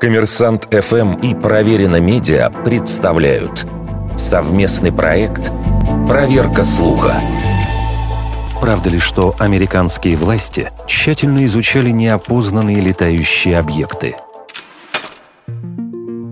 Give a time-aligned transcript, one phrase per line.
[0.00, 3.66] Коммерсант ФМ и Проверено Медиа представляют
[4.18, 5.50] совместный проект
[6.06, 7.14] «Проверка слуха».
[8.60, 14.16] Правда ли, что американские власти тщательно изучали неопознанные летающие объекты–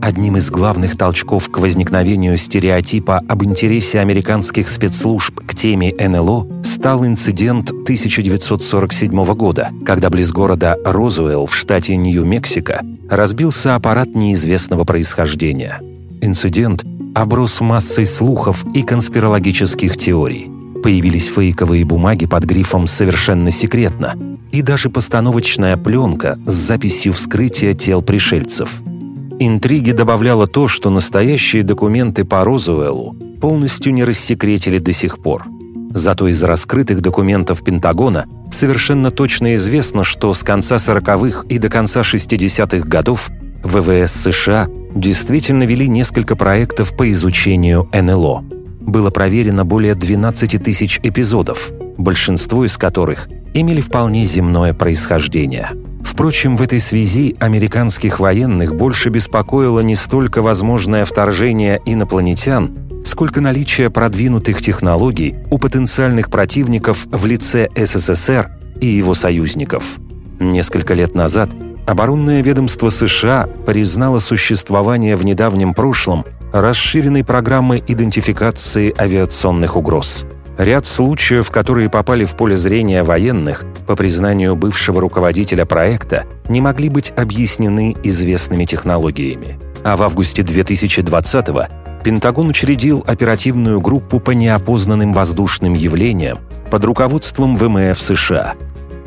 [0.05, 7.07] Одним из главных толчков к возникновению стереотипа об интересе американских спецслужб к теме НЛО стал
[7.07, 15.81] инцидент 1947 года, когда близ города Розуэлл в штате Нью-Мексико разбился аппарат неизвестного происхождения.
[16.21, 16.85] Инцидент
[17.15, 20.51] оброс массой слухов и конспирологических теорий.
[20.83, 24.17] Появились фейковые бумаги под грифом «совершенно секретно»
[24.53, 28.83] и даже постановочная пленка с записью вскрытия тел пришельцев–
[29.41, 35.45] Интриги добавляло то, что настоящие документы по Розуэллу полностью не рассекретили до сих пор.
[35.91, 42.03] Зато из раскрытых документов Пентагона совершенно точно известно, что с конца 40-х и до конца
[42.03, 43.31] 60-х годов
[43.65, 48.45] ВВС США действительно вели несколько проектов по изучению НЛО.
[48.81, 55.71] Было проверено более 12 тысяч эпизодов, большинство из которых имели вполне земное происхождение–
[56.05, 63.91] Впрочем, в этой связи американских военных больше беспокоило не столько возможное вторжение инопланетян, сколько наличие
[63.91, 69.97] продвинутых технологий у потенциальных противников в лице СССР и его союзников.
[70.39, 71.51] Несколько лет назад
[71.87, 81.51] оборонное ведомство США признало существование в недавнем прошлом расширенной программы идентификации авиационных угроз– Ряд случаев,
[81.51, 87.97] которые попали в поле зрения военных, по признанию бывшего руководителя проекта, не могли быть объяснены
[88.05, 89.59] известными технологиями.
[89.83, 91.67] А в августе 2020-го
[92.05, 96.39] Пентагон учредил оперативную группу по неопознанным воздушным явлениям
[96.71, 98.55] под руководством ВМФ США,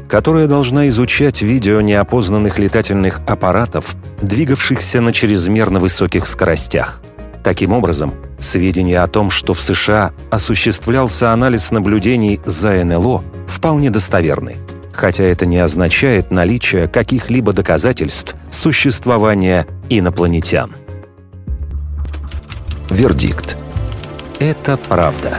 [0.10, 7.02] которая должна изучать видео неопознанных летательных аппаратов, двигавшихся на чрезмерно высоких скоростях.
[7.44, 14.58] Таким образом, сведения о том, что в США осуществлялся анализ наблюдений за НЛО, вполне достоверны,
[14.94, 20.76] хотя это не означает наличие каких-либо доказательств существования инопланетян.
[22.90, 23.58] Вердикт.
[24.40, 25.38] Это правда.